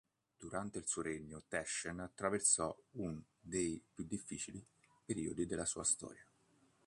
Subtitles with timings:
[0.39, 4.65] Durante il suo regno Teschen attraversò un dei più difficili
[5.05, 6.25] periodi della sua storia.